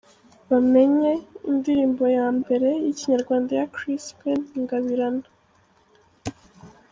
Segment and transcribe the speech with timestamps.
[0.49, 1.11] Bamenye”,
[1.49, 5.27] indirimbo ya mbere y’ikinyarwanda ya Chrispin Ngabirama:.